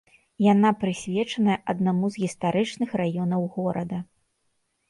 Яна 0.43 0.69
прысвечаная 0.83 1.57
аднаму 1.73 2.05
з 2.15 2.23
гістарычных 2.23 2.97
раёнаў 3.03 3.41
горада. 3.59 3.97